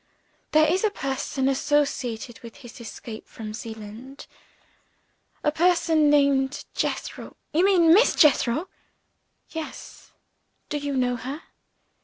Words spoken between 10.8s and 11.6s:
know her?"